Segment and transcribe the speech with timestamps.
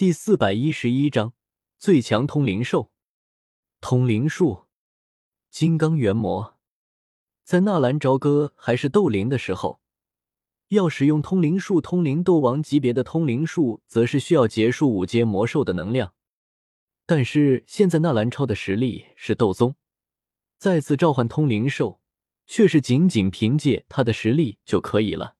[0.00, 1.34] 第四百一十一章
[1.78, 2.90] 最强通灵兽。
[3.82, 4.64] 通灵术，
[5.50, 6.56] 金刚元魔。
[7.44, 9.82] 在纳兰朝歌还是斗灵的时候，
[10.68, 16.14] 要使用通灵术，通灵斗王级别的通灵术，则是需要结束五阶魔兽的能量。
[17.04, 19.76] 但是现在纳兰超的实力是斗宗，
[20.56, 22.00] 再次召唤通灵兽，
[22.46, 25.36] 却是仅仅凭借他的实力就可以了。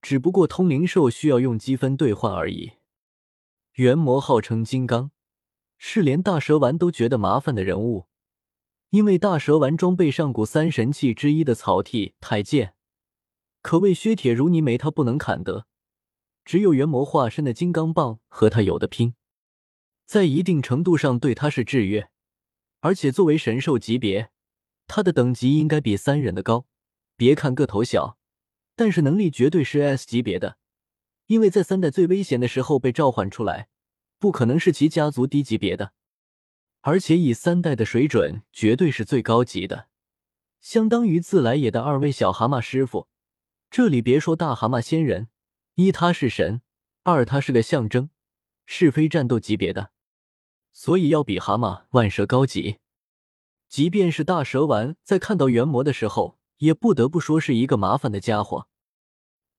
[0.00, 2.74] 只不过通灵兽需要用积分兑换而已。
[3.74, 5.10] 元魔号称金刚，
[5.78, 8.06] 是连大蛇丸都觉得麻烦的人物，
[8.90, 12.74] 因为大蛇丸装备上古三神器之一的草剃太剑，
[13.62, 15.66] 可谓削铁如泥，没他不能砍得。
[16.44, 19.16] 只有元魔化身的金刚棒和他有的拼，
[20.06, 22.08] 在一定程度上对他是制约。
[22.78, 24.30] 而且作为神兽级别，
[24.86, 26.66] 他的等级应该比三人的高。
[27.16, 28.18] 别看个头小，
[28.76, 30.58] 但是能力绝对是 S 级别的。
[31.26, 33.68] 因为在三代最危险的时候被召唤出来，
[34.18, 35.92] 不可能是其家族低级别的，
[36.82, 39.88] 而且以三代的水准，绝对是最高级的，
[40.60, 43.08] 相当于自来也的二位小蛤蟆师傅。
[43.70, 45.28] 这里别说大蛤蟆仙人，
[45.74, 46.60] 一他是神，
[47.02, 48.10] 二他是个象征，
[48.66, 49.90] 是非战斗级别的，
[50.72, 52.78] 所以要比蛤蟆、万蛇高级。
[53.68, 58.68] 即便是大蛇丸在看到元魔的时候，也不得不说是一个麻烦的家伙。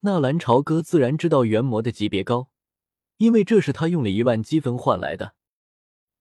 [0.05, 2.49] 纳兰朝歌自然知道元魔的级别高，
[3.17, 5.33] 因为这是他用了一万积分换来的。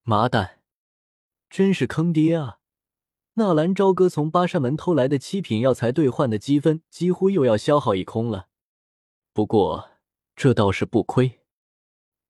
[0.04, 0.60] 麻蛋，
[1.50, 2.60] 真是坑爹啊！
[3.34, 8.48] 纳兰朝歌从八扇门偷来的七品药材兑换的积分，几乎又要消耗一空了。
[9.34, 9.90] 不过
[10.34, 11.42] 这倒是不亏，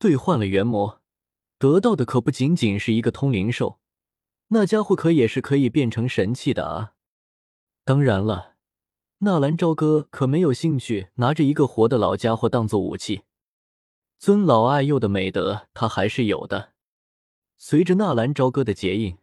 [0.00, 1.02] 兑换了元魔，
[1.60, 3.78] 得到的可不仅仅是一个通灵兽，
[4.48, 6.94] 那家伙可也是可以变成神器的啊！
[7.84, 8.53] 当然了。
[9.25, 13.22] 纳兰朝歌可没有兴趣拿着一个活的老家伙当做武器，
[14.19, 16.75] 尊老爱幼的美德他还是有的。
[17.56, 19.16] 随着纳兰朝歌的结印，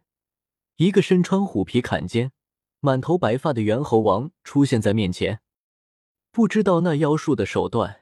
[0.74, 2.32] 一个身穿虎皮坎肩、
[2.80, 5.40] 满头白发的猿猴王出现在面前。
[6.32, 8.00] 不知道那妖术的手段，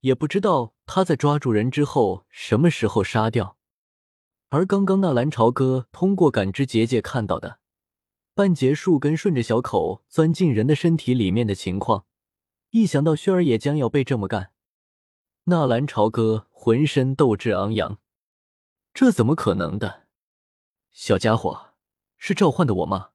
[0.00, 3.56] 也不知道他在抓住人之后什么时候杀掉。
[4.48, 7.60] 而刚刚纳兰朝歌通过感知结界看到的。
[8.38, 12.06] 半截树根顺着小口钻进人的身体里面的情况，
[12.70, 14.52] 一想到轩儿也将要被这么干，
[15.46, 17.98] 纳兰朝歌浑身斗志昂扬。
[18.94, 20.06] 这怎么可能的？
[20.92, 21.70] 小家伙，
[22.16, 23.08] 是召唤的我吗？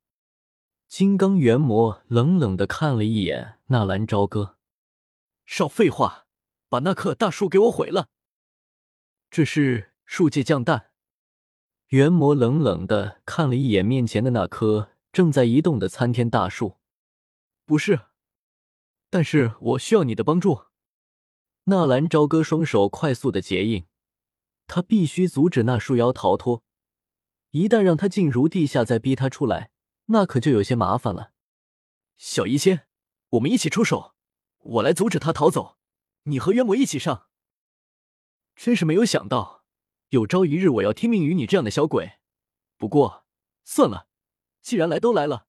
[0.90, 4.58] 金刚元魔冷冷的看了一眼纳兰朝歌，
[5.46, 6.26] 少废话，
[6.68, 8.10] 把那棵大树给我毁了。
[9.32, 10.88] 这是树界降蛋。
[11.88, 14.90] 元魔冷冷的看了一眼面前的那棵。
[15.14, 16.80] 正在移动的参天大树，
[17.66, 18.08] 不是，
[19.12, 20.64] 但是我需要你的帮助。
[21.66, 23.86] 纳兰朝歌双手快速的结印，
[24.66, 26.64] 他必须阻止那树妖逃脱。
[27.52, 29.70] 一旦让他进入地下，再逼他出来，
[30.06, 31.32] 那可就有些麻烦了。
[32.18, 32.88] 小医仙，
[33.30, 34.16] 我们一起出手，
[34.58, 35.78] 我来阻止他逃走，
[36.24, 37.28] 你和渊魔一起上。
[38.56, 39.64] 真是没有想到，
[40.10, 42.14] 有朝一日我要听命于你这样的小鬼。
[42.78, 43.28] 不过，
[43.64, 44.08] 算了。
[44.64, 45.46] 既然来都来了，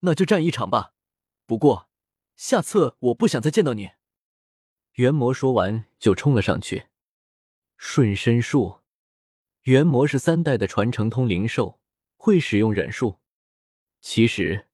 [0.00, 0.94] 那就战一场吧。
[1.46, 1.88] 不过
[2.34, 3.90] 下次我不想再见到你。
[4.94, 6.86] 元魔说完就冲了上去。
[7.76, 8.80] 瞬身术，
[9.62, 11.78] 元魔是三代的传承通灵兽，
[12.16, 13.20] 会使用忍术。
[14.00, 14.68] 其实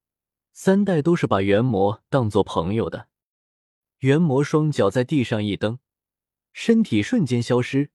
[0.53, 3.09] 三代都是把元魔当做朋友的。
[3.99, 5.81] 元魔双脚在地上一蹬，
[6.53, 7.91] 身体瞬间消失，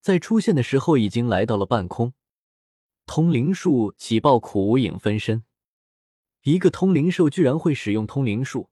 [0.00, 2.12] 在出现的时候已经来到了半空。
[3.06, 5.44] 通灵术起爆苦无影分身，
[6.42, 8.70] 一个通灵兽居然会使用通灵术，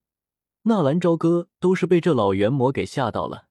[0.62, 3.48] 纳兰朝歌都是被这老元魔给吓到了。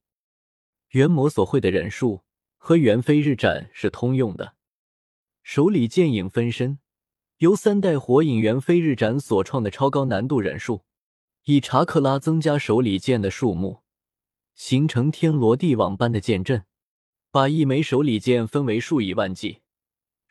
[0.90, 2.24] 元魔所会的忍术
[2.56, 4.54] 和元飞日斩是通用的，
[5.42, 6.80] 手里剑影分身，
[7.38, 10.84] 由三代火影元飞日斩所创的超高难度忍术，
[11.44, 13.82] 以查克拉增加手里剑的数目，
[14.56, 16.64] 形成天罗地网般的剑阵，
[17.30, 19.60] 把一枚手里剑分为数以万计。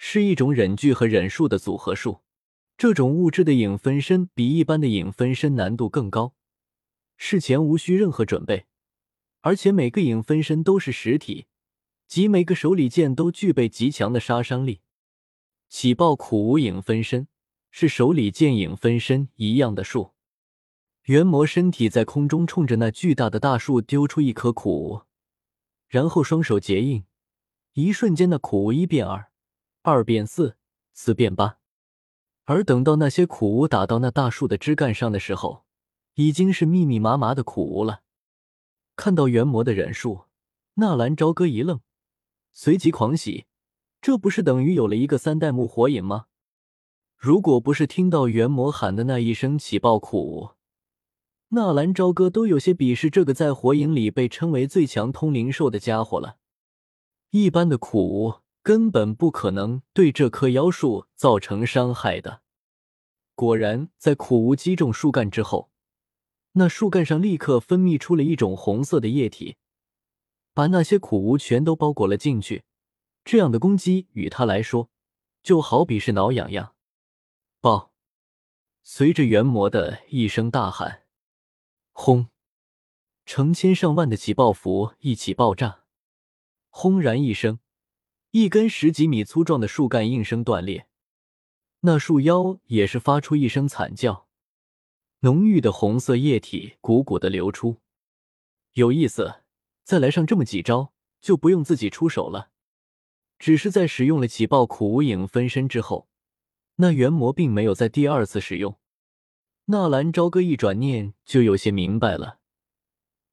[0.01, 2.21] 是一种忍具和忍术的组合术。
[2.77, 6.33] 这种物质的影分身比一般的影分身难度更高，
[7.17, 8.65] 事前无需任何准备，
[9.41, 11.47] 而且每个影分身都是实体，
[12.07, 14.79] 即每个手里剑都具备极强的杀伤力。
[15.67, 17.27] 起爆苦无影分身
[17.69, 20.13] 是手里剑影分身一样的术。
[21.03, 25.01] 元魔身体在空中冲着那巨大的大树丢出一颗苦无，
[25.89, 27.03] 然后双手结印，
[27.73, 29.29] 一瞬间那苦无一变二。
[29.81, 30.57] 二变四，
[30.91, 31.57] 四变八，
[32.43, 35.63] 而等到那些苦无打到那大树的枝干上的时候，
[36.15, 38.01] 已经是密密麻麻的苦无了。
[38.97, 40.25] 看到元魔的忍术，
[40.73, 41.79] 纳兰朝歌一愣，
[42.51, 43.45] 随即狂喜，
[44.01, 46.25] 这不是等于有了一个三代目火影吗？
[47.15, 50.49] 如果不是听到元魔喊的那一声起爆苦无，
[51.49, 56.35] 纳兰朝歌都有些鄙视这个在火影里被称为最强通灵兽的家伙了。
[57.29, 62.41] 一般的苦无根本不可能对这棵妖树造成伤害的。
[63.35, 65.71] 果然，在苦无击中树干之后，
[66.53, 69.56] 那树干上立刻分泌出了一种红色的液体，
[70.53, 72.63] 把那些苦无全都包裹了进去。
[73.23, 74.89] 这样的攻击与他来说，
[75.41, 76.75] 就好比是挠痒痒。
[77.61, 77.94] 爆！
[78.81, 81.03] 随着元魔的一声大喊，
[81.91, 82.27] 轰！
[83.25, 85.83] 成千上万的起爆符一起爆炸。
[86.69, 87.59] 轰然一声，
[88.31, 90.87] 一根十几米粗壮的树干应声断裂，
[91.79, 94.27] 那树妖也是发出一声惨叫，
[95.21, 97.77] 浓郁的红色液体汩汩的流出。
[98.73, 99.41] 有意思，
[99.83, 102.51] 再来上这么几招，就不用自己出手了。
[103.39, 106.07] 只是在使用了起爆苦无影分身之后，
[106.75, 108.77] 那元魔并没有在第二次使用。
[109.65, 112.39] 纳兰朝歌一转念就有些明白了，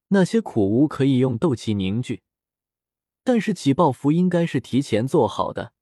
[0.09, 2.23] 那些苦无可以用斗气凝聚。
[3.27, 5.73] 但是起爆符应该是提前做好的，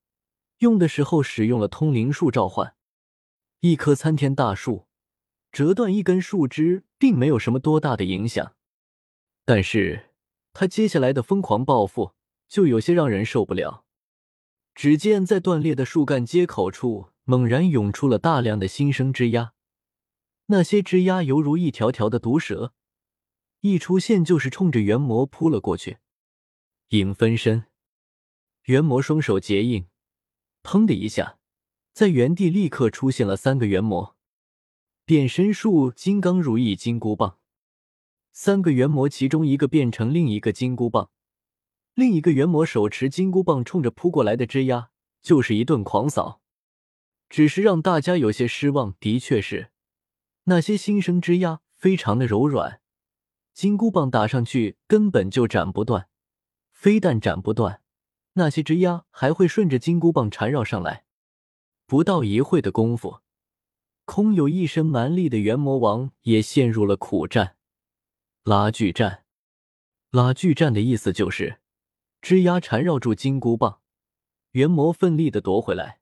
[0.61, 2.75] 用的时候使用了通灵术召唤。
[3.61, 4.87] 一棵参天大树，
[5.53, 8.55] 折断一根树枝并没有什么多大的影响，
[9.45, 10.09] 但是
[10.55, 12.13] 他接下来的疯狂报复
[12.49, 13.85] 就有些让人受不了。
[14.75, 19.53] 只见在断裂的树干接口处，猛然涌出了大量的新生枝丫，
[20.47, 22.73] 那些枝丫犹如一条条的毒蛇，
[23.61, 25.99] 一出现就是冲着元魔扑了过去。
[26.95, 27.65] 影分身，
[28.67, 29.89] 元魔双手结印，
[30.63, 31.39] 砰的一下，
[31.93, 34.17] 在原地立刻出现了三个元魔。
[35.05, 37.41] 变身术：金刚如意金箍棒。
[38.31, 41.11] 三个元魔，其中一个变成另一个金箍棒，
[41.95, 46.41] 另一个元魔手持金箍棒，冲着扑过来的枝丫就是一顿狂扫。
[47.29, 49.73] 只是让大家有些失望，的确是
[50.45, 52.81] 那些新生枝丫非常的柔软，
[53.53, 56.09] 金箍棒打上去根本就斩不断。
[56.85, 57.81] 非但斩不断，
[58.35, 61.07] 那些枝丫还会顺着金箍棒缠绕上来。
[61.87, 63.21] 不到一会的功夫，
[64.05, 67.57] 空有一身蛮力的元魔王也陷入了苦战。
[68.43, 69.25] 拉锯战，
[70.11, 71.59] 拉锯战的意思就是
[72.21, 73.81] 枝丫缠绕住金箍棒，
[74.51, 76.01] 元魔奋力的夺回来。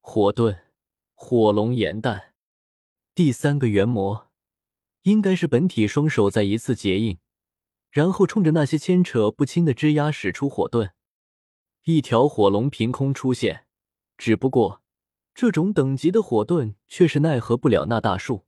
[0.00, 0.60] 火遁，
[1.16, 2.34] 火龙炎弹。
[3.16, 4.30] 第三个元魔
[5.02, 7.18] 应该是本体双手再一次结印。
[7.90, 10.90] 然后冲着那些牵扯不清的枝丫使出火遁，
[11.84, 13.66] 一条火龙凭空出现。
[14.16, 14.82] 只不过
[15.34, 18.46] 这种等级的火遁却是奈何不了那大树。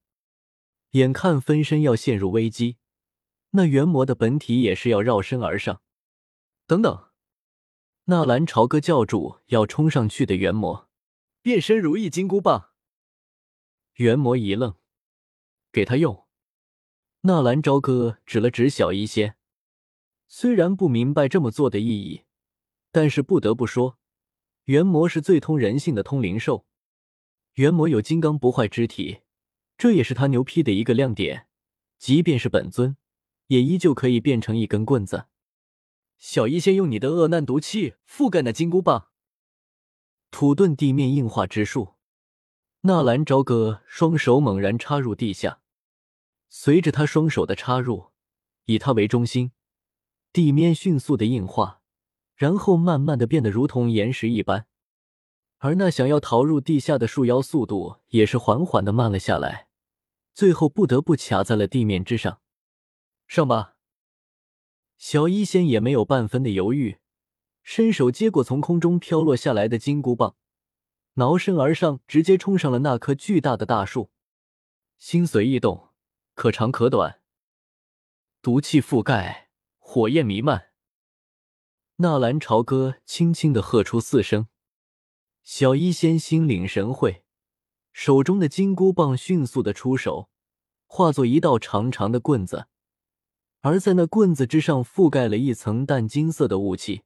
[0.91, 2.79] 眼看分身要陷入危机，
[3.51, 5.83] 那元魔的本体也是要绕身而上。
[6.67, 7.11] 等等！
[8.07, 10.89] 纳兰朝歌叫住要冲上去的元魔，
[11.43, 12.71] 变身如意金箍棒。
[13.95, 14.75] 元魔一愣，
[15.71, 16.27] 给他用。
[17.23, 19.37] 纳兰朝歌指了指小医仙，
[20.27, 22.23] 虽然不明白这么做的意义，
[22.91, 23.99] 但是不得不说，
[24.65, 26.65] 元魔是最通人性的通灵兽。
[27.57, 29.21] 元魔有金刚不坏之体，
[29.77, 31.47] 这也是他牛批的一个亮点。
[31.99, 32.97] 即便是本尊，
[33.49, 35.27] 也依旧可以变成一根棍子。
[36.17, 39.09] 小医仙，用你的恶难毒气覆盖那金箍棒，
[40.31, 41.97] 土遁地面硬化之术。
[42.83, 45.61] 纳兰朝歌双手猛然插入地下。
[46.53, 48.11] 随着他双手的插入，
[48.65, 49.53] 以他为中心，
[50.33, 51.81] 地面迅速的硬化，
[52.35, 54.67] 然后慢慢的变得如同岩石一般。
[55.59, 59.69] 而那想要逃入地下的树妖速度也是缓缓的慢了下来，
[60.35, 62.41] 最后不得不卡在了地面之上。
[63.29, 63.77] 上吧！
[64.99, 66.99] 小医仙也没有半分的犹豫，
[67.63, 70.35] 伸手接过从空中飘落下来的金箍棒，
[71.15, 74.11] 挠身而上，直接冲上了那棵巨大的大树。
[74.99, 75.90] 心随意动。
[76.41, 77.21] 可长可短，
[78.41, 80.69] 毒气覆盖，火焰弥漫。
[81.97, 84.49] 纳兰朝歌轻轻的喝出四声，
[85.43, 87.25] 小医仙心领神会，
[87.93, 90.31] 手中的金箍棒迅速的出手，
[90.87, 92.69] 化作一道长长的棍子，
[93.61, 97.03] 而在那棍子之上覆盖了一层淡金色的雾气。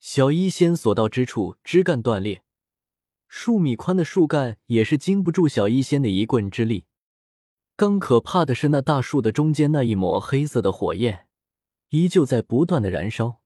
[0.00, 2.42] 小医仙所到之处，枝干断裂，
[3.28, 6.86] 数米宽的树干也是经不住小医仙的一棍之力。
[7.80, 11.26] 更可怕的是，那大树的中间那一抹黑色的火焰，
[11.88, 13.40] 依旧在不断的燃烧，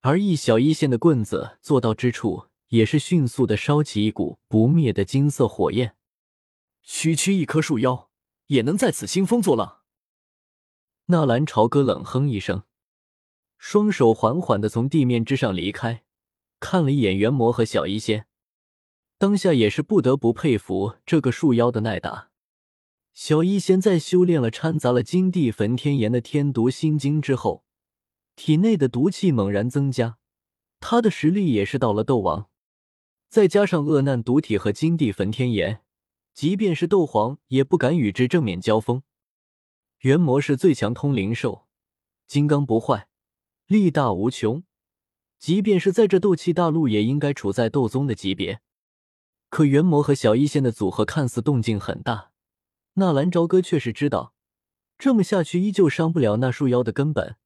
[0.00, 5.94] 而一小一线的棍子做到之处，也是迅速的烧起一股不灭的金色火焰。
[6.82, 8.08] 区区一棵树妖，
[8.46, 9.80] 也能在此兴风作浪？
[11.08, 12.62] 纳兰朝歌冷哼一声，
[13.58, 16.02] 双手缓缓的从地面之上离开，
[16.60, 18.24] 看了一眼元魔和小医仙，
[19.18, 22.29] 当下也是不得不佩服这个树妖的耐打。
[23.12, 27.64] 小医仙在修炼了掺杂了金地焚天炎的天毒心经之后，
[28.36, 30.18] 体内的毒气猛然增加，
[30.78, 32.48] 他的实力也是到了斗王。
[33.28, 35.82] 再加上恶难毒体和金地焚天炎，
[36.34, 39.02] 即便是斗皇也不敢与之正面交锋。
[39.98, 41.66] 元魔是最强通灵兽，
[42.26, 43.08] 金刚不坏，
[43.66, 44.64] 力大无穷，
[45.38, 48.60] 即便是在这斗气大陆，也应该处在斗宗的级别。
[49.50, 52.29] 可元魔和小医仙的组合看似动静很大，
[52.94, 54.34] 纳兰朝歌却是知道，
[54.98, 57.36] 这么下去依旧伤不了那树妖的根本。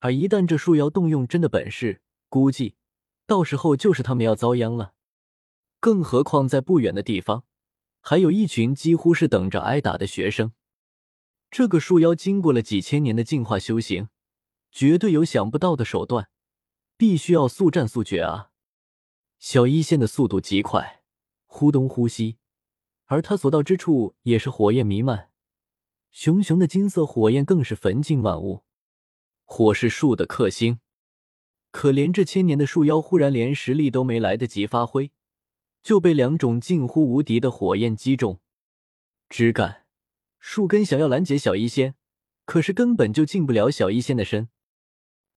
[0.00, 2.76] 而一旦这树妖动用真的本事，估计
[3.26, 4.94] 到时候就是他们要遭殃了。
[5.80, 7.44] 更何况在不远的地方，
[8.00, 10.52] 还有一群几乎是等着挨打的学生。
[11.50, 14.08] 这个树妖经过了几千年的进化修行，
[14.70, 16.28] 绝对有想不到的手段，
[16.96, 18.50] 必须要速战速决啊！
[19.38, 21.02] 小一仙的速度极快，
[21.46, 22.38] 忽东忽西，
[23.06, 25.30] 而他所到之处也是火焰弥漫，
[26.10, 28.64] 熊熊的金色火焰更是焚尽万物。
[29.44, 30.80] 火是树的克星，
[31.70, 35.12] 可怜这千年的树妖忽然连实力都没来得及发挥，
[35.82, 38.40] 就被两种近乎无敌的火焰击中，
[39.28, 39.84] 枝干。
[40.40, 41.94] 树根想要拦截小医仙，
[42.44, 44.48] 可是根本就进不了小医仙的身。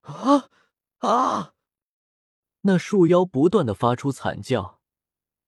[0.02, 0.50] 啊
[0.98, 1.54] 啊！
[2.62, 4.79] 那树妖不断的发出惨叫，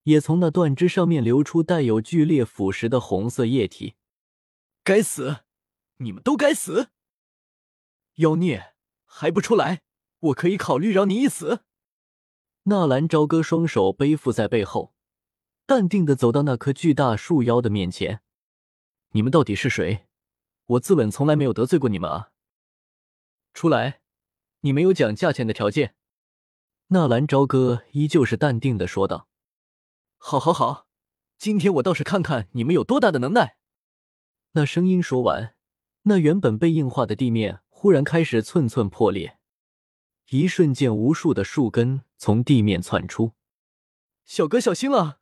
[0.04, 3.94] 也从那断肢上面流出带有剧烈腐蚀的红色液体。
[4.84, 5.44] 该死！
[5.98, 6.88] 你们都该死！
[8.16, 9.82] 妖孽还不出来，
[10.18, 11.64] 我可以考虑饶你一死。
[12.64, 14.94] 纳兰朝歌双手背负在背后，
[15.66, 18.22] 淡定的走到那棵巨大树妖的面前。
[19.10, 20.06] 你们到底是谁？
[20.66, 22.30] 我自刎从来没有得罪过你们啊！
[23.52, 24.00] 出来，
[24.60, 25.94] 你没有讲价钱的条件。
[26.88, 29.28] 纳兰朝歌依旧是淡定的说道
[30.24, 30.86] ：“好，好，好，
[31.36, 33.56] 今天我倒是看看你们有多大的能耐。”
[34.54, 35.56] 那声音说完，
[36.02, 39.40] 那原本被硬化的地面忽然开始寸寸破裂，
[40.30, 43.32] 一瞬间，无数的树根从地面窜出。
[44.24, 45.18] 小哥，小心了！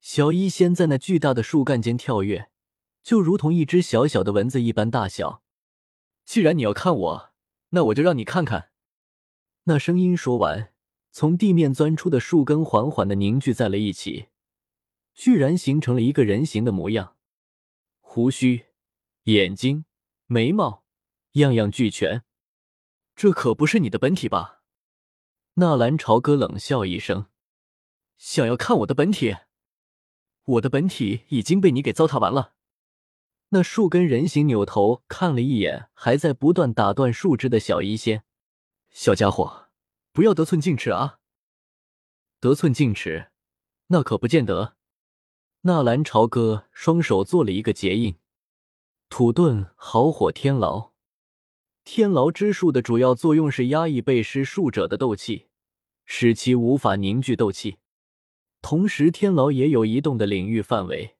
[0.00, 2.50] 小医仙在那巨大的树干间跳跃。
[3.02, 5.42] 就如同一只小小的蚊子一般大小。
[6.24, 7.30] 既然你要看我，
[7.70, 8.70] 那我就让你看看。
[9.64, 10.72] 那声音说完，
[11.10, 14.28] 从地面钻出的树根缓缓的凝聚在了一起，
[15.14, 17.16] 居然形成了一个人形的模样，
[18.00, 18.66] 胡须、
[19.24, 19.84] 眼睛、
[20.26, 20.84] 眉毛，
[21.32, 22.22] 样样俱全。
[23.16, 24.62] 这可不是你的本体吧？
[25.54, 27.26] 纳兰朝歌冷笑一声
[28.16, 29.36] ：“想要看我的本体？
[30.44, 32.54] 我的本体已经被你给糟蹋完了。”
[33.50, 38.22] 那树根人形扭头看了一眼还在不断打断树枝的小医仙，
[38.90, 39.67] 小家伙，
[40.18, 41.20] 不要得寸进尺啊！
[42.40, 43.28] 得寸进尺，
[43.86, 44.74] 那可不见得。
[45.60, 48.16] 纳兰朝歌双手做了一个结印，
[49.08, 50.90] 土遁好火天牢。
[51.84, 55.46] 天牢之术的主要作用是压抑被施术者的斗气，
[56.04, 57.76] 使其无法凝聚斗气。
[58.60, 61.14] 同时，天牢也有移动的领域范围。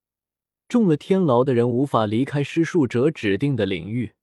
[0.67, 4.15] 中了天牢的人无法离开施术者指定的领域，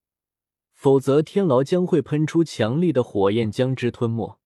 [0.74, 4.38] 否则天牢将会喷出强力的火焰将之吞没。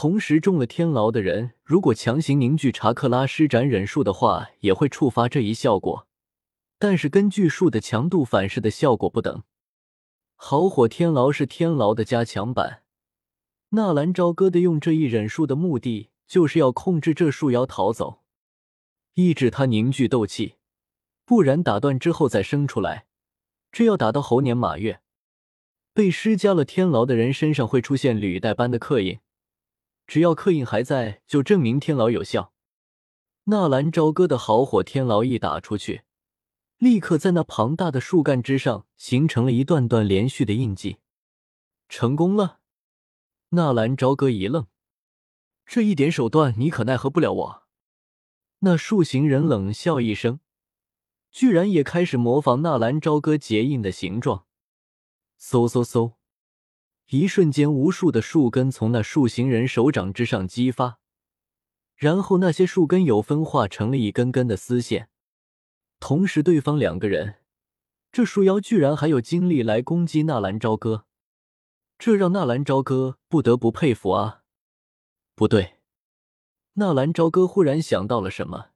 [0.00, 6.06] 同时，中了天牢的人如果强行凝聚查克拉施展忍术的话，也会触发这一效果。
[6.78, 9.42] 但是根据术的强度反噬的效果不等。
[10.36, 12.84] 好火天牢是天牢的加强版。
[13.70, 18.20] 纳兰朝歌的用这一忍术的目的，就是要控制这树妖逃走，
[19.14, 20.54] 抑制它凝聚斗气。
[21.24, 23.06] 不然打断之后再生出来，
[23.72, 25.00] 这要打到猴年马月。
[25.92, 29.18] 被施加了天牢的人身上会出现履带般的刻印，
[30.08, 32.54] 只要刻印还在，就证明天牢有效。
[33.44, 36.02] 纳兰朝歌的好火天牢一打出去，
[36.78, 40.96] 立刻在那庞大的树干之上形成了一段段连续的印记，
[41.88, 42.60] 成功了。
[43.50, 44.66] 纳兰朝歌一愣，
[45.64, 47.62] 这一点手段你可奈何不了我。
[48.60, 50.40] 那树形人冷笑一声。
[51.30, 54.46] 居然也开始模仿纳兰朝歌结印的形状，
[55.38, 56.14] 嗖嗖嗖！
[57.10, 60.98] 一瞬间，无数的树根从那树形人手掌之上激发，
[61.96, 65.08] 然后那些树根有分化成了一根根的丝线。
[66.00, 67.36] 同时，对方两个人，
[68.12, 71.06] 这树妖居然还有精力来攻击纳兰朝歌，
[71.98, 74.42] 这让纳兰朝歌不得不佩服啊！
[75.34, 75.78] 不对，
[76.74, 78.72] 纳兰朝歌忽然想到了什么。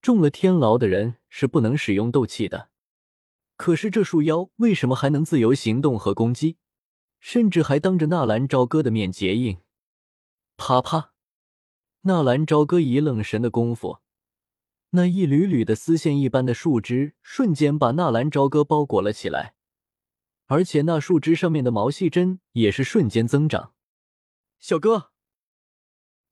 [0.00, 2.70] 中了天牢的人是不能使用斗气的，
[3.58, 6.56] 可是这树妖为什么还能自由行动和攻击？
[7.28, 9.58] 甚至还当着纳兰朝歌的面结印。
[10.56, 11.12] 啪啪！
[12.02, 13.98] 纳兰朝歌一愣神的功夫，
[14.90, 19.56] 那一缕缕的丝线一般的树枝瞬间把纳兰朝歌包裹了起来，
[20.44, 23.74] 而且那树枝上面的毛细针也是瞬间增长。
[24.60, 25.10] 小哥，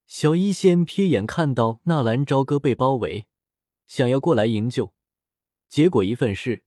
[0.06, 3.26] 小医仙瞥眼看到纳兰朝歌被包围，
[3.88, 4.94] 想要过来营救，
[5.68, 6.62] 结果一份事，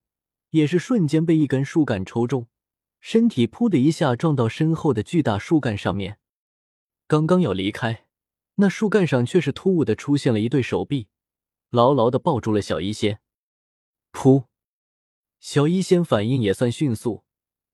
[0.50, 2.50] 也是瞬间被一根树干抽中。
[3.00, 6.20] 身体噗的一下撞到身后的巨大树干上面，
[7.08, 8.06] 刚刚要离开，
[8.56, 11.08] 那树干上却是突兀的出现了一对手臂，
[11.70, 13.20] 牢牢的抱住了小医仙。
[14.12, 14.46] 噗！
[15.40, 17.24] 小医仙反应也算迅速，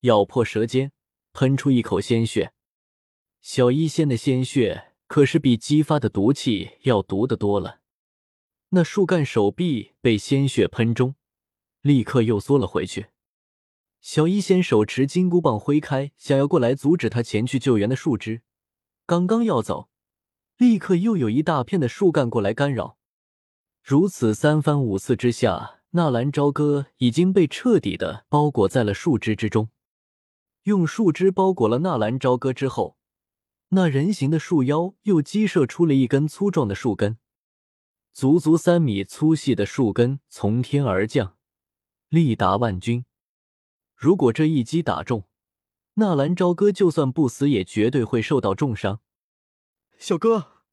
[0.01, 0.91] 咬破舌尖，
[1.31, 2.53] 喷出一口鲜血。
[3.41, 7.79] 小医仙的鲜血可是比激发的毒气要毒的多了。
[8.69, 11.15] 那树干手臂被鲜血喷中，
[11.81, 13.07] 立刻又缩了回去。
[14.03, 18.41] 小医仙手持金箍棒挥开，想要过来阻止他前去救援的树枝。
[19.05, 19.87] 刚刚要走，
[20.57, 22.97] 立刻又有一大片的树干过来干扰。
[23.81, 29.69] 如此三番五次之下，纳兰朝歌已经被彻底的包裹在了树枝之中。
[30.63, 32.97] 用树枝包裹了纳兰朝歌之后，
[33.69, 37.17] 那人形的树妖又激射出了一根粗壮的树根，
[38.11, 41.37] 足足三米粗细的树根从天而降，
[42.09, 43.05] 力达万钧。
[44.03, 45.29] 如果这一击打中，
[45.93, 48.99] 纳兰朝歌就算不死，也绝对会受到重伤。
[49.97, 50.65] 小哥，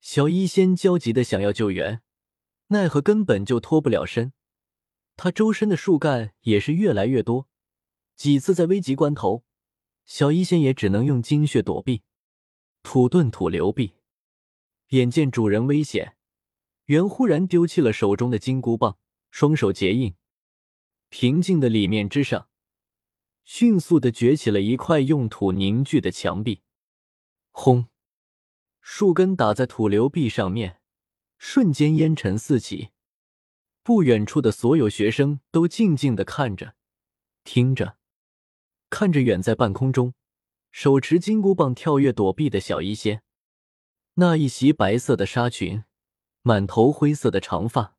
[0.00, 2.02] 小医仙焦急的想要救援，
[2.70, 4.32] 奈何根本就脱不了身。
[5.16, 7.46] 他周身的树干也是越来越多，
[8.16, 9.44] 几次在危急关头，
[10.04, 12.02] 小医仙也只能用精血躲避。
[12.82, 13.94] 土遁土流壁，
[14.88, 16.16] 眼见主人危险，
[16.86, 18.98] 猿忽然丢弃了手中的金箍棒，
[19.30, 20.16] 双手结印。
[21.10, 22.48] 平静的里面之上，
[23.44, 26.62] 迅速的崛起了一块用土凝聚的墙壁。
[27.50, 27.86] 轰！
[28.80, 30.80] 树根打在土流壁上面，
[31.38, 32.90] 瞬间烟尘四起。
[33.82, 36.74] 不远处的所有学生都静静的看着、
[37.42, 37.96] 听着，
[38.90, 40.12] 看着远在半空中
[40.70, 43.22] 手持金箍棒跳跃躲避的小医仙。
[44.14, 45.84] 那一袭白色的纱裙，
[46.42, 47.96] 满头灰色的长发，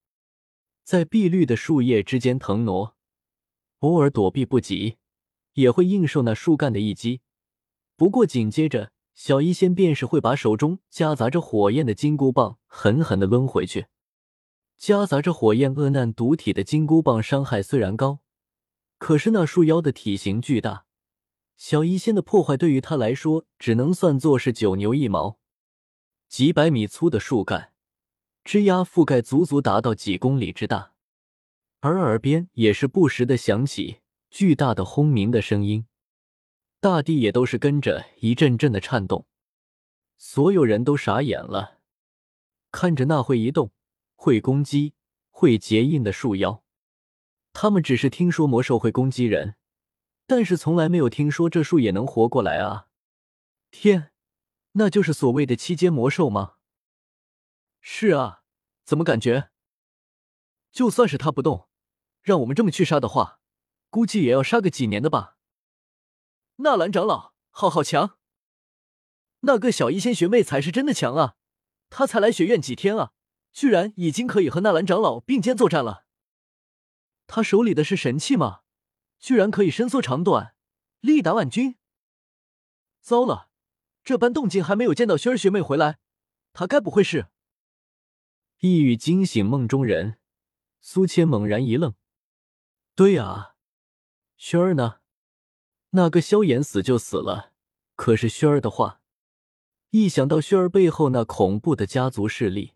[0.83, 2.95] 在碧绿的树叶之间腾挪。
[3.79, 4.97] 偶尔躲避不及，
[5.53, 7.21] 也会应受那树干的一击。
[7.95, 13.87] 不过紧接着，小医仙便是会把手中夹杂着火焰的金箍棒狠狠的抡回去。
[14.77, 18.19] 夹杂着火焰恶难毒体的金箍棒伤害虽然高，
[18.97, 20.85] 可是那树妖的体型巨大，
[21.57, 25.37] 小医仙的破坏对于他来说只能算作是九牛一毛。
[26.29, 27.73] 几百米粗的树干，
[28.45, 30.93] 枝桠覆盖足足达到几公里之大。
[31.81, 35.87] 而耳边也是不时的响起巨大的轰鸣的声音，
[36.81, 39.25] 大地也都是跟着一阵阵的颤动，
[40.17, 41.79] 所有人都傻眼了，
[42.69, 43.71] 看着那会移动、
[44.15, 44.93] 会攻击、
[45.29, 46.63] 会结印的树妖，
[47.53, 49.55] 他们只是听说魔兽会攻击人，
[50.27, 52.89] 但是从来没有听说这树也能活过来啊！
[53.71, 54.11] 天，
[54.73, 56.55] 那就是所谓的七阶魔兽吗？
[57.79, 58.43] 是啊，
[58.83, 59.51] 怎么感觉？
[60.73, 61.68] 就算是他不动。
[62.21, 63.39] 让我们这么去杀的话，
[63.89, 65.37] 估计也要杀个几年的吧。
[66.57, 68.17] 纳兰长老，好好强！
[69.41, 71.37] 那个小医仙学妹才是真的强啊！
[71.89, 73.13] 她才来学院几天啊，
[73.53, 76.05] 居然已经可以和纳兰长老并肩作战了。
[77.25, 78.61] 她手里的是神器吗？
[79.19, 80.55] 居然可以伸缩长短，
[80.99, 81.77] 力达万钧！
[83.01, 83.49] 糟了，
[84.03, 85.99] 这般动静还没有见到萱儿学妹回来，
[86.51, 87.27] 她该不会是……
[88.59, 90.19] 一语惊醒梦中人，
[90.81, 91.95] 苏千猛然一愣。
[92.99, 93.55] 对啊，
[94.35, 94.99] 轩儿呢？
[95.91, 97.53] 那个萧炎死就死了，
[97.95, 98.99] 可是轩儿的话，
[99.91, 102.73] 一想到轩儿背后那恐怖的家族势力，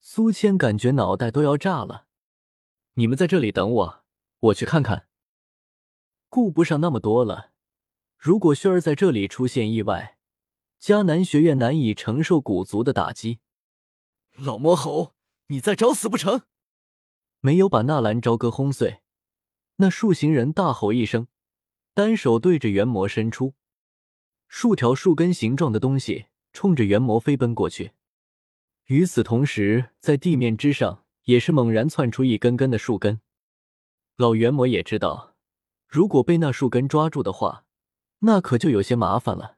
[0.00, 2.06] 苏谦感觉脑袋都要炸了。
[2.94, 4.04] 你们在这里等我，
[4.38, 5.08] 我去看看。
[6.28, 7.50] 顾不上那么多了，
[8.16, 10.16] 如果轩儿在这里出现意外，
[10.80, 13.40] 迦南学院难以承受古族的打击。
[14.36, 15.16] 老魔猴，
[15.48, 16.42] 你再找死不成？
[17.40, 19.00] 没有把纳兰朝歌轰碎。
[19.80, 21.26] 那树形人大吼一声，
[21.94, 23.54] 单手对着元魔伸出，
[24.46, 27.92] 数条树根形状的东西冲着元魔飞奔过去。
[28.88, 33.22] 与此同时，在地面之上也是猛然窜出一根根的树根。
[34.18, 35.34] 老元魔也知道，
[35.88, 37.64] 如果被那树根抓住的话，
[38.18, 39.56] 那可就有些麻烦了。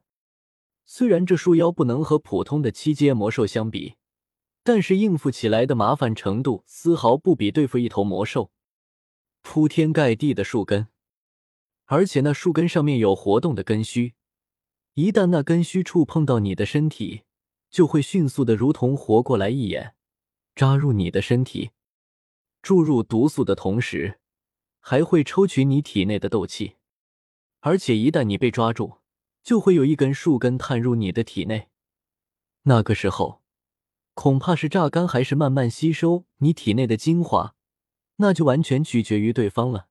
[0.87, 3.97] 虽然这树妖不能和普通的七阶魔兽相比，
[4.63, 8.53] 但是应付起来的麻烦程度丝毫不比对付一头魔兽。
[9.43, 10.89] 铺天盖地的树根，
[11.85, 14.15] 而且那树根上面有活动的根须，
[14.95, 17.23] 一旦那根须触碰到你的身体，
[17.71, 19.95] 就会迅速的如同活过来一眼，
[20.55, 21.73] 扎入你的身体，
[22.63, 24.21] 注入毒素的同时，
[24.81, 26.77] 还会抽取你体内的斗气。
[27.61, 28.99] 而且一旦你被抓住，
[29.43, 31.69] 就会有一根树根探入你的体内。
[32.63, 33.43] 那个时候，
[34.15, 37.55] 恐怕是榨干还是慢慢吸收你体内的精华，
[38.23, 39.89] 那就完全取决于对方了。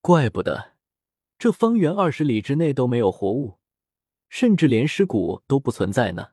[0.00, 0.72] 怪不得
[1.38, 3.58] 这方圆二十里之内都没有活物，
[4.28, 6.30] 甚至连尸骨都不存在呢。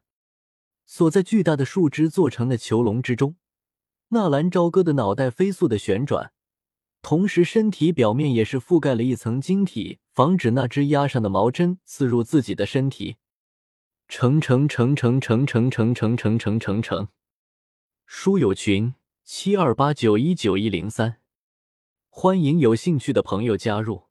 [0.85, 3.35] 锁在巨大的树枝做成的囚笼之中，
[4.09, 6.33] 纳兰朝歌的脑袋飞速的旋转。
[7.03, 13.17] 同时，身体表面也是覆盖了一层晶体，防止那只压上的毛针刺入自己的身体。
[14.07, 17.07] 成成成成成成成成成成成成，
[18.05, 18.95] 书友群
[19.25, 21.21] 七二八九一九一零三，
[22.09, 24.09] 欢迎有兴趣的朋友加入。